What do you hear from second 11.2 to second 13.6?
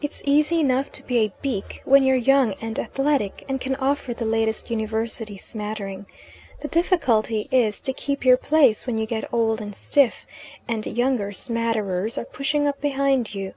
smatterers are pushing up behind you.